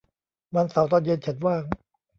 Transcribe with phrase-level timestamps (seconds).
[0.55, 1.63] วันเสาร์ตอนเย็นฉันว่าง